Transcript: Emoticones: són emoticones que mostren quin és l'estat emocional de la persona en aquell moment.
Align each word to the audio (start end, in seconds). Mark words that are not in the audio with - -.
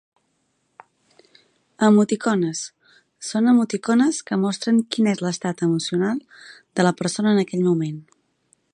Emoticones: 1.87 2.63
són 3.29 3.51
emoticones 3.53 4.23
que 4.31 4.41
mostren 4.47 4.83
quin 4.97 5.11
és 5.15 5.23
l'estat 5.27 5.65
emocional 5.71 6.27
de 6.81 6.87
la 6.91 6.97
persona 7.03 7.37
en 7.39 7.45
aquell 7.47 7.67
moment. 7.73 8.05